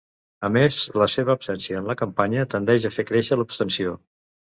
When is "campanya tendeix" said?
1.99-2.87